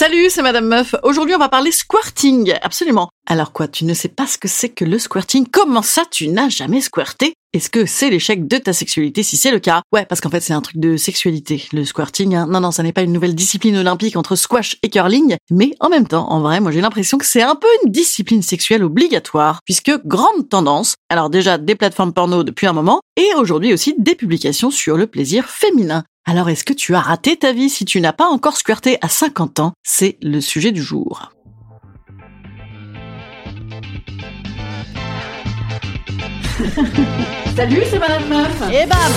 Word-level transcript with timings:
Salut, 0.00 0.30
c'est 0.30 0.40
Madame 0.40 0.66
Meuf. 0.66 0.94
Aujourd'hui, 1.02 1.34
on 1.34 1.38
va 1.38 1.50
parler 1.50 1.70
squirting. 1.70 2.54
Absolument. 2.62 3.10
Alors 3.28 3.52
quoi, 3.52 3.68
tu 3.68 3.84
ne 3.84 3.92
sais 3.92 4.08
pas 4.08 4.26
ce 4.26 4.38
que 4.38 4.48
c'est 4.48 4.70
que 4.70 4.86
le 4.86 4.98
squirting? 4.98 5.46
Comment 5.52 5.82
ça, 5.82 6.04
tu 6.10 6.28
n'as 6.28 6.48
jamais 6.48 6.80
squirté? 6.80 7.34
Est-ce 7.52 7.68
que 7.68 7.84
c'est 7.84 8.08
l'échec 8.08 8.48
de 8.48 8.56
ta 8.56 8.72
sexualité? 8.72 9.22
Si 9.22 9.36
c'est 9.36 9.50
le 9.50 9.58
cas 9.58 9.82
Ouais, 9.92 10.06
parce 10.06 10.22
qu'en 10.22 10.30
fait, 10.30 10.40
c'est 10.40 10.54
un 10.54 10.62
truc 10.62 10.78
de 10.78 10.96
sexualité, 10.96 11.68
le 11.74 11.84
squirting. 11.84 12.34
hein. 12.34 12.46
Non, 12.48 12.60
non, 12.60 12.70
ça 12.70 12.82
n'est 12.82 12.94
pas 12.94 13.02
une 13.02 13.12
nouvelle 13.12 13.34
discipline 13.34 13.76
olympique 13.76 14.16
entre 14.16 14.36
squash 14.36 14.78
et 14.82 14.88
curling. 14.88 15.36
Mais 15.50 15.72
en 15.80 15.90
même 15.90 16.08
temps, 16.08 16.30
en 16.32 16.40
vrai, 16.40 16.60
moi 16.60 16.70
j'ai 16.70 16.80
l'impression 16.80 17.18
que 17.18 17.26
c'est 17.26 17.42
un 17.42 17.54
peu 17.54 17.68
une 17.84 17.92
discipline 17.92 18.40
sexuelle 18.40 18.82
obligatoire, 18.82 19.60
puisque 19.66 19.92
grande 20.06 20.48
tendance, 20.48 20.94
alors 21.10 21.28
déjà 21.28 21.58
des 21.58 21.74
plateformes 21.74 22.14
porno 22.14 22.42
depuis 22.42 22.66
un 22.66 22.72
moment, 22.72 23.02
et 23.18 23.34
aujourd'hui 23.36 23.74
aussi 23.74 23.94
des 23.98 24.14
publications 24.14 24.70
sur 24.70 24.96
le 24.96 25.06
plaisir 25.06 25.50
féminin. 25.50 26.04
Alors 26.26 26.48
est-ce 26.48 26.64
que 26.64 26.72
tu 26.72 26.94
as 26.94 27.00
raté 27.00 27.36
ta 27.36 27.52
vie 27.52 27.70
si 27.70 27.84
tu 27.84 28.00
n'as 28.00 28.12
pas 28.12 28.26
encore 28.26 28.56
squirté 28.56 28.98
à 29.00 29.08
50 29.08 29.60
ans? 29.60 29.72
C'est 29.82 30.18
le 30.22 30.40
sujet 30.40 30.70
du 30.70 30.82
jour. 30.82 31.32
Salut, 37.56 37.82
c'est 37.90 37.98
Madame 37.98 38.28
Meuf. 38.28 38.62
Et 38.70 38.86
bam. 38.86 39.12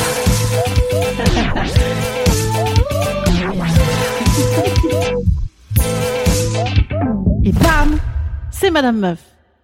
Et 7.44 7.52
bam. 7.52 8.00
C'est 8.52 8.72
Madame 8.72 8.98
Meuf. 8.98 9.20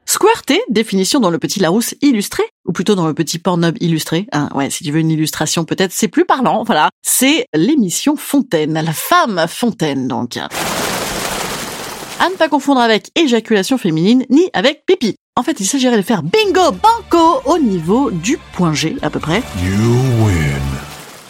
Squirter, 0.05 0.59
définition 0.69 1.19
dans 1.19 1.29
le 1.29 1.39
petit 1.39 1.59
Larousse 1.59 1.95
illustré, 2.01 2.43
ou 2.69 2.71
plutôt 2.71 2.93
dans 2.93 3.07
le 3.07 3.15
petit 3.15 3.39
Pornhub 3.39 3.75
illustré. 3.81 4.27
Hein, 4.31 4.47
ouais, 4.53 4.69
si 4.69 4.83
tu 4.83 4.91
veux 4.91 4.99
une 4.99 5.09
illustration, 5.09 5.65
peut-être 5.65 5.91
c'est 5.91 6.07
plus 6.07 6.25
parlant. 6.25 6.63
Voilà, 6.63 6.91
c'est 7.01 7.47
l'émission 7.55 8.15
Fontaine, 8.15 8.73
la 8.75 8.93
femme 8.93 9.45
Fontaine, 9.49 10.07
donc. 10.07 10.37
À 10.37 12.29
ne 12.29 12.35
pas 12.35 12.47
confondre 12.47 12.79
avec 12.79 13.09
éjaculation 13.15 13.79
féminine 13.79 14.23
ni 14.29 14.51
avec 14.53 14.85
pipi. 14.85 15.15
En 15.35 15.41
fait, 15.41 15.59
il 15.59 15.65
s'agirait 15.65 15.97
de 15.97 16.03
faire 16.03 16.21
bingo 16.21 16.71
banco 16.71 17.41
au 17.45 17.57
niveau 17.57 18.11
du 18.11 18.37
point 18.53 18.73
G 18.73 18.97
à 19.01 19.09
peu 19.09 19.19
près 19.19 19.41
You 19.63 20.25
win. 20.25 20.61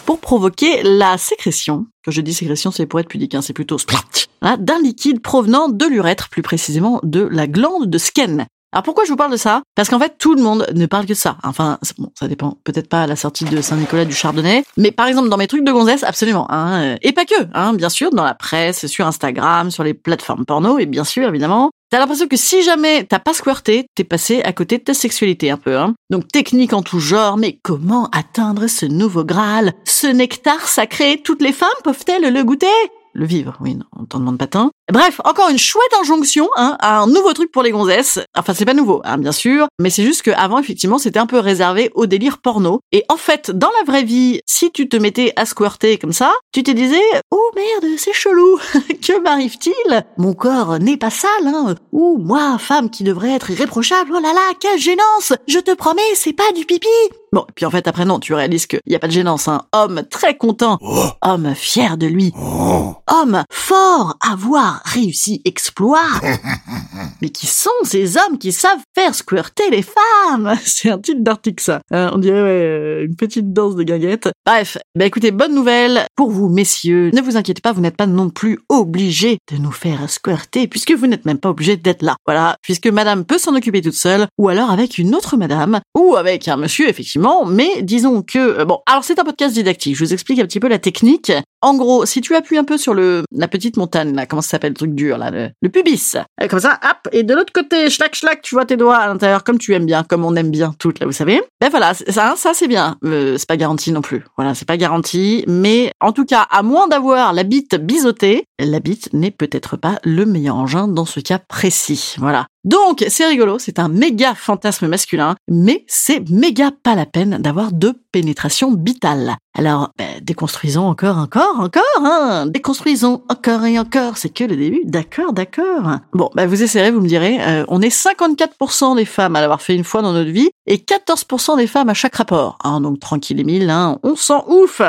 pour 0.04 0.18
provoquer 0.18 0.82
la 0.82 1.16
sécrétion. 1.16 1.86
Quand 2.04 2.10
je 2.10 2.20
dis 2.20 2.34
sécrétion, 2.34 2.70
c'est 2.70 2.84
pour 2.84 3.00
être 3.00 3.08
pudique, 3.08 3.34
hein, 3.34 3.40
c'est 3.40 3.54
plutôt 3.54 3.78
splat. 3.78 4.00
Hein, 4.42 4.56
d'un 4.58 4.78
liquide 4.80 5.22
provenant 5.22 5.68
de 5.68 5.86
l'urètre, 5.86 6.28
plus 6.28 6.42
précisément 6.42 7.00
de 7.02 7.26
la 7.30 7.46
glande 7.46 7.88
de 7.88 7.98
Skene. 7.98 8.46
Alors 8.72 8.84
pourquoi 8.84 9.04
je 9.04 9.10
vous 9.10 9.16
parle 9.16 9.32
de 9.32 9.36
ça? 9.36 9.62
Parce 9.74 9.88
qu'en 9.88 9.98
fait, 9.98 10.14
tout 10.18 10.34
le 10.34 10.42
monde 10.42 10.66
ne 10.72 10.86
parle 10.86 11.04
que 11.04 11.10
de 11.10 11.14
ça. 11.14 11.36
Enfin, 11.42 11.78
bon, 11.98 12.12
ça 12.18 12.28
dépend. 12.28 12.58
Peut-être 12.62 12.88
pas 12.88 13.02
à 13.02 13.06
la 13.06 13.16
sortie 13.16 13.44
de 13.44 13.60
Saint-Nicolas 13.60 14.04
du 14.04 14.14
Chardonnay, 14.14 14.62
mais 14.76 14.92
par 14.92 15.08
exemple 15.08 15.28
dans 15.28 15.36
mes 15.36 15.48
trucs 15.48 15.64
de 15.64 15.72
gonzesse, 15.72 16.04
absolument. 16.04 16.46
Hein, 16.50 16.82
euh, 16.82 16.96
et 17.02 17.12
pas 17.12 17.24
que, 17.24 17.34
hein, 17.52 17.74
bien 17.74 17.88
sûr, 17.88 18.10
dans 18.10 18.24
la 18.24 18.34
presse, 18.34 18.86
sur 18.86 19.06
Instagram, 19.06 19.70
sur 19.72 19.82
les 19.82 19.94
plateformes 19.94 20.44
porno, 20.44 20.78
et 20.78 20.86
bien 20.86 21.04
sûr, 21.04 21.28
évidemment. 21.28 21.70
T'as 21.90 21.98
l'impression 21.98 22.28
que 22.28 22.36
si 22.36 22.62
jamais 22.62 23.02
t'as 23.02 23.18
pas 23.18 23.34
squirté, 23.34 23.86
t'es 23.96 24.04
passé 24.04 24.42
à 24.44 24.52
côté 24.52 24.78
de 24.78 24.84
ta 24.84 24.94
sexualité 24.94 25.50
un 25.50 25.56
peu. 25.56 25.76
Hein. 25.76 25.94
Donc 26.08 26.28
technique 26.28 26.72
en 26.72 26.82
tout 26.82 27.00
genre, 27.00 27.36
mais 27.36 27.58
comment 27.64 28.08
atteindre 28.12 28.68
ce 28.68 28.86
nouveau 28.86 29.24
Graal? 29.24 29.72
Ce 29.84 30.06
nectar 30.06 30.68
sacré, 30.68 31.20
toutes 31.24 31.42
les 31.42 31.52
femmes 31.52 31.68
peuvent-elles 31.82 32.32
le 32.32 32.44
goûter? 32.44 32.68
Le 33.12 33.26
vivre, 33.26 33.56
oui, 33.60 33.76
on 33.98 34.04
t'en 34.04 34.20
demande 34.20 34.38
pas 34.38 34.46
tant. 34.46 34.70
Bref, 34.92 35.20
encore 35.24 35.48
une 35.50 35.58
chouette 35.58 35.92
injonction, 36.00 36.48
hein, 36.56 36.76
à 36.80 36.98
un 37.00 37.06
nouveau 37.06 37.32
truc 37.32 37.52
pour 37.52 37.62
les 37.62 37.70
gonzesses. 37.70 38.18
Enfin, 38.36 38.54
c'est 38.54 38.64
pas 38.64 38.74
nouveau, 38.74 39.00
hein, 39.04 39.18
bien 39.18 39.32
sûr, 39.32 39.66
mais 39.80 39.90
c'est 39.90 40.02
juste 40.04 40.22
qu'avant, 40.22 40.58
effectivement, 40.58 40.98
c'était 40.98 41.18
un 41.20 41.26
peu 41.26 41.38
réservé 41.38 41.90
au 41.94 42.06
délire 42.06 42.38
porno. 42.38 42.80
Et 42.92 43.04
en 43.08 43.16
fait, 43.16 43.50
dans 43.50 43.70
la 43.78 43.84
vraie 43.90 44.02
vie, 44.02 44.40
si 44.46 44.70
tu 44.72 44.88
te 44.88 44.96
mettais 44.96 45.32
à 45.36 45.46
squirter 45.46 45.98
comme 45.98 46.12
ça, 46.12 46.32
tu 46.52 46.62
te 46.62 46.70
disais, 46.70 47.00
oh 47.30 47.50
merde, 47.54 47.92
c'est 47.98 48.12
chelou, 48.12 48.58
que 49.02 49.20
m'arrive-t-il? 49.22 50.04
Mon 50.18 50.34
corps 50.34 50.78
n'est 50.78 50.96
pas 50.96 51.10
sale, 51.10 51.30
hein. 51.46 51.74
Ou 51.92 52.18
moi, 52.18 52.56
femme 52.58 52.90
qui 52.90 53.04
devrait 53.04 53.32
être 53.32 53.50
irréprochable, 53.50 54.12
oh 54.16 54.20
là 54.20 54.32
là, 54.32 54.52
quelle 54.60 54.78
gênance 54.78 55.32
Je 55.46 55.58
te 55.58 55.74
promets, 55.74 56.00
c'est 56.14 56.32
pas 56.32 56.50
du 56.54 56.64
pipi 56.64 56.88
Bon, 57.32 57.44
et 57.48 57.52
puis 57.54 57.64
en 57.64 57.70
fait, 57.70 57.86
après, 57.86 58.04
non, 58.04 58.18
tu 58.18 58.34
réalises 58.34 58.66
qu'il 58.66 58.80
y 58.86 58.96
a 58.96 58.98
pas 58.98 59.06
de 59.06 59.12
gênance, 59.12 59.46
hein. 59.46 59.62
Homme 59.72 60.02
très 60.10 60.36
content, 60.36 60.78
homme 61.22 61.54
fier 61.54 61.96
de 61.96 62.06
lui, 62.06 62.32
Oh. 62.36 62.94
homme 63.08 63.44
fort 63.52 64.16
à 64.20 64.32
avoir 64.32 64.79
réussi 64.84 65.42
exploit. 65.44 66.20
Mais 67.22 67.28
qui 67.28 67.46
sont 67.46 67.70
ces 67.84 68.16
hommes 68.16 68.38
qui 68.38 68.52
savent 68.52 68.80
faire 68.94 69.14
squirter 69.14 69.70
les 69.70 69.82
femmes 69.82 70.54
C'est 70.64 70.90
un 70.90 70.98
titre 70.98 71.20
d'article 71.20 71.62
ça. 71.62 71.80
Euh, 71.92 72.10
on 72.12 72.18
dirait 72.18 72.42
ouais, 72.42 72.48
euh, 72.48 73.04
une 73.04 73.16
petite 73.16 73.52
danse 73.52 73.76
de 73.76 73.82
guinguette. 73.82 74.30
Bref, 74.46 74.78
bah 74.96 75.04
écoutez, 75.04 75.30
bonne 75.30 75.54
nouvelle 75.54 76.06
pour 76.16 76.30
vous 76.30 76.48
messieurs. 76.48 77.10
Ne 77.12 77.20
vous 77.20 77.36
inquiétez 77.36 77.60
pas, 77.60 77.72
vous 77.72 77.80
n'êtes 77.80 77.96
pas 77.96 78.06
non 78.06 78.30
plus 78.30 78.58
obligés 78.68 79.38
de 79.52 79.58
nous 79.58 79.72
faire 79.72 80.08
squirter 80.08 80.66
puisque 80.66 80.92
vous 80.92 81.06
n'êtes 81.06 81.26
même 81.26 81.38
pas 81.38 81.50
obligés 81.50 81.76
d'être 81.76 82.02
là. 82.02 82.16
Voilà, 82.26 82.56
puisque 82.62 82.86
madame 82.86 83.24
peut 83.24 83.38
s'en 83.38 83.54
occuper 83.54 83.82
toute 83.82 83.94
seule 83.94 84.26
ou 84.38 84.48
alors 84.48 84.70
avec 84.70 84.98
une 84.98 85.14
autre 85.14 85.36
madame 85.36 85.80
ou 85.96 86.16
avec 86.16 86.48
un 86.48 86.56
monsieur 86.56 86.88
effectivement, 86.88 87.44
mais 87.44 87.82
disons 87.82 88.22
que 88.22 88.38
euh, 88.38 88.64
bon, 88.64 88.80
alors 88.86 89.04
c'est 89.04 89.18
un 89.18 89.24
podcast 89.24 89.54
didactique, 89.54 89.96
je 89.96 90.04
vous 90.04 90.12
explique 90.12 90.38
un 90.38 90.46
petit 90.46 90.60
peu 90.60 90.68
la 90.68 90.78
technique. 90.78 91.32
En 91.62 91.74
gros, 91.74 92.06
si 92.06 92.22
tu 92.22 92.34
appuies 92.34 92.56
un 92.56 92.64
peu 92.64 92.78
sur 92.78 92.94
le 92.94 93.22
la 93.32 93.48
petite 93.48 93.76
montagne 93.76 94.14
là, 94.14 94.26
comment 94.26 94.42
ça 94.42 94.50
s'appelle 94.50 94.72
le 94.72 94.76
truc 94.76 94.94
dur 94.94 95.18
là, 95.18 95.30
le, 95.30 95.50
le 95.60 95.68
pubis, 95.68 96.16
comme 96.48 96.60
ça, 96.60 96.80
hop, 96.82 97.09
et 97.12 97.22
de 97.22 97.34
l'autre 97.34 97.52
côté, 97.52 97.90
schlac 97.90 98.14
schlac, 98.14 98.42
tu 98.42 98.54
vois 98.54 98.64
tes 98.64 98.76
doigts 98.76 98.96
à 98.96 99.06
l'intérieur 99.08 99.44
comme 99.44 99.58
tu 99.58 99.74
aimes 99.74 99.86
bien, 99.86 100.02
comme 100.02 100.24
on 100.24 100.34
aime 100.36 100.50
bien 100.50 100.74
toutes 100.78 101.00
là, 101.00 101.06
vous 101.06 101.12
savez. 101.12 101.40
Ben 101.60 101.70
voilà, 101.70 101.94
ça, 101.94 102.34
ça 102.36 102.52
c'est 102.54 102.68
bien. 102.68 102.96
Euh, 103.04 103.36
c'est 103.38 103.48
pas 103.48 103.56
garanti 103.56 103.92
non 103.92 104.00
plus. 104.00 104.24
Voilà, 104.36 104.54
c'est 104.54 104.66
pas 104.66 104.76
garanti, 104.76 105.44
mais 105.46 105.92
en 106.00 106.12
tout 106.12 106.24
cas, 106.24 106.46
à 106.50 106.62
moins 106.62 106.88
d'avoir 106.88 107.32
la 107.32 107.42
bite 107.42 107.76
biseautée, 107.76 108.44
la 108.58 108.80
bite 108.80 109.12
n'est 109.12 109.30
peut-être 109.30 109.76
pas 109.76 109.98
le 110.04 110.26
meilleur 110.26 110.56
engin 110.56 110.88
dans 110.88 111.04
ce 111.04 111.20
cas 111.20 111.38
précis. 111.38 112.16
Voilà. 112.18 112.46
Donc, 112.64 113.04
c'est 113.08 113.26
rigolo, 113.26 113.58
c'est 113.58 113.78
un 113.78 113.88
méga 113.88 114.34
fantasme 114.34 114.86
masculin, 114.86 115.34
mais 115.48 115.84
c'est 115.88 116.28
méga 116.28 116.70
pas 116.70 116.94
la 116.94 117.06
peine 117.06 117.38
d'avoir 117.38 117.72
de 117.72 117.94
pénétration 118.12 118.70
bitale. 118.72 119.36
Alors, 119.56 119.90
ben, 119.96 120.20
déconstruisons 120.20 120.86
encore, 120.86 121.16
encore, 121.16 121.58
encore, 121.58 121.82
hein 122.00 122.46
Déconstruisons 122.46 123.22
encore 123.30 123.64
et 123.64 123.78
encore, 123.78 124.18
c'est 124.18 124.28
que 124.28 124.44
le 124.44 124.56
début, 124.56 124.82
d'accord, 124.84 125.32
d'accord. 125.32 125.98
Bon, 126.12 126.28
ben, 126.34 126.46
vous 126.46 126.62
essayerez, 126.62 126.90
vous 126.90 127.00
me 127.00 127.08
direz, 127.08 127.38
euh, 127.40 127.64
on 127.68 127.80
est 127.80 127.88
54% 127.88 128.96
des 128.96 129.06
femmes 129.06 129.36
à 129.36 129.40
l'avoir 129.40 129.62
fait 129.62 129.74
une 129.74 129.84
fois 129.84 130.02
dans 130.02 130.12
notre 130.12 130.30
vie, 130.30 130.50
et 130.66 130.76
14% 130.76 131.56
des 131.56 131.66
femmes 131.66 131.88
à 131.88 131.94
chaque 131.94 132.16
rapport. 132.16 132.58
Hein, 132.62 132.82
donc, 132.82 133.00
tranquille 133.00 133.40
Émile, 133.40 133.70
hein, 133.70 133.98
on 134.02 134.16
s'en 134.16 134.44
ouf 134.48 134.82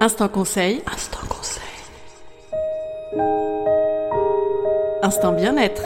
Instant 0.00 0.28
conseil. 0.28 0.82
Instant 0.92 1.26
conseil. 1.28 1.65
Instant 5.06 5.30
bien-être. 5.30 5.82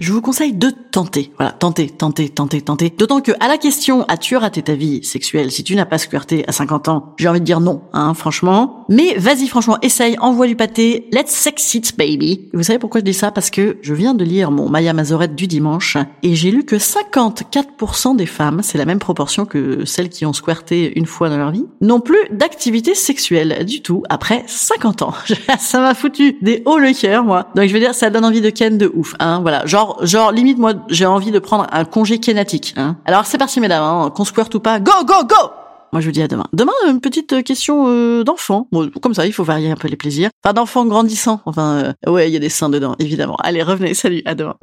Je 0.00 0.14
vous 0.14 0.22
conseille 0.22 0.54
de 0.54 0.70
tenter. 0.70 1.30
Voilà, 1.36 1.52
tenter, 1.52 1.90
tenter, 1.90 2.30
tenter, 2.30 2.62
tenter. 2.62 2.90
D'autant 2.96 3.20
que 3.20 3.32
à 3.38 3.48
la 3.48 3.58
question 3.58 4.06
as-tu 4.08 4.34
raté 4.34 4.62
ta 4.62 4.74
vie 4.74 5.04
sexuelle? 5.04 5.50
Si 5.50 5.62
tu 5.62 5.76
n'as 5.76 5.84
pas 5.84 5.98
squirté 5.98 6.42
à 6.48 6.52
50 6.52 6.88
ans, 6.88 7.14
j'ai 7.18 7.28
envie 7.28 7.40
de 7.40 7.44
dire 7.44 7.60
non, 7.60 7.82
hein, 7.92 8.14
franchement. 8.14 8.86
Mais 8.88 9.14
vas-y, 9.18 9.46
franchement, 9.46 9.76
essaye, 9.82 10.16
envoie 10.18 10.46
du 10.46 10.56
pâté, 10.56 11.06
let's 11.12 11.28
sex 11.28 11.74
it, 11.74 11.98
baby. 11.98 12.48
Vous 12.54 12.62
savez 12.62 12.78
pourquoi 12.78 13.00
je 13.00 13.04
dis 13.04 13.12
ça? 13.12 13.30
Parce 13.30 13.50
que 13.50 13.76
je 13.82 13.92
viens 13.92 14.14
de 14.14 14.24
lire 14.24 14.50
mon 14.50 14.70
Maya 14.70 14.94
Mazorette 14.94 15.34
du 15.34 15.46
dimanche 15.46 15.98
et 16.22 16.34
j'ai 16.34 16.50
lu 16.50 16.64
que 16.64 16.76
54% 16.76 18.16
des 18.16 18.24
femmes, 18.24 18.60
c'est 18.62 18.78
la 18.78 18.86
même 18.86 19.00
proportion 19.00 19.44
que 19.44 19.84
celles 19.84 20.08
qui 20.08 20.24
ont 20.24 20.32
squirté 20.32 20.98
une 20.98 21.04
fois 21.04 21.28
dans 21.28 21.36
leur 21.36 21.50
vie, 21.50 21.66
n'ont 21.82 22.00
plus 22.00 22.26
d'activité 22.30 22.94
sexuelle 22.94 23.66
du 23.66 23.82
tout 23.82 24.02
après 24.08 24.44
50 24.46 25.02
ans. 25.02 25.12
ça 25.58 25.80
m'a 25.80 25.92
foutu 25.92 26.38
des 26.40 26.62
hauts 26.64 26.78
le 26.78 26.98
cœur, 26.98 27.22
moi. 27.22 27.48
Donc 27.54 27.66
je 27.66 27.72
veux 27.74 27.80
dire, 27.80 27.94
ça 27.94 28.08
donne 28.08 28.24
envie 28.24 28.40
de 28.40 28.48
ken 28.48 28.78
de 28.78 28.90
ouf, 28.94 29.14
hein. 29.18 29.40
Voilà, 29.42 29.66
genre, 29.66 29.89
genre 30.02 30.32
limite 30.32 30.58
moi, 30.58 30.74
j'ai 30.88 31.06
envie 31.06 31.30
de 31.30 31.38
prendre 31.38 31.66
un 31.72 31.84
congé 31.84 32.18
kénatique. 32.18 32.74
Hein. 32.76 32.96
Alors 33.04 33.26
c'est 33.26 33.38
parti, 33.38 33.60
mesdames, 33.60 33.82
hein, 33.82 34.12
qu'on 34.14 34.24
squirt 34.24 34.54
ou 34.54 34.60
pas, 34.60 34.80
go, 34.80 34.92
go, 35.04 35.24
go 35.28 35.50
moi, 35.92 36.00
je 36.00 36.06
vous 36.06 36.12
dis 36.12 36.22
à 36.22 36.28
demain. 36.28 36.46
Demain, 36.52 36.72
une 36.88 37.00
petite 37.00 37.42
question 37.42 37.86
euh, 37.88 38.22
d'enfant. 38.22 38.68
Bon, 38.70 38.88
comme 39.02 39.12
ça, 39.12 39.26
il 39.26 39.32
faut 39.32 39.42
varier 39.42 39.72
un 39.72 39.74
peu 39.74 39.88
les 39.88 39.96
plaisirs. 39.96 40.30
Enfin, 40.44 40.52
d'enfants 40.52 40.86
grandissants. 40.86 41.40
Enfin, 41.46 41.94
euh, 42.06 42.10
ouais, 42.10 42.30
il 42.30 42.32
y 42.32 42.36
a 42.36 42.38
des 42.38 42.48
seins 42.48 42.68
dedans, 42.68 42.94
évidemment. 43.00 43.34
Allez, 43.42 43.60
revenez. 43.62 43.94
Salut, 43.94 44.22
à 44.24 44.36
demain. 44.36 44.54